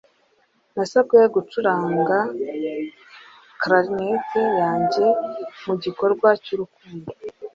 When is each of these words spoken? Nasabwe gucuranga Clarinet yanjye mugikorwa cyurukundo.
Nasabwe 0.73 1.17
gucuranga 1.35 2.17
Clarinet 3.61 4.29
yanjye 4.61 5.05
mugikorwa 5.65 6.27
cyurukundo. 6.43 7.09